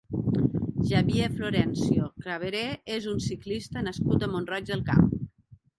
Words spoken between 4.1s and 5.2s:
a Mont-roig del Camp.